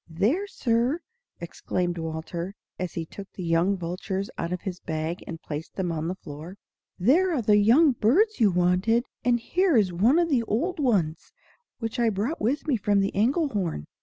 [0.09, 1.01] "There, Sir,"
[1.39, 5.91] exclaimed Walter, as he took the young vultures out of his bag and placed them
[5.91, 6.57] on the floor
[6.97, 11.31] "there are the birds you wanted; and here is one of the old ones,
[11.77, 13.85] which I brought with me from the Engelhorn.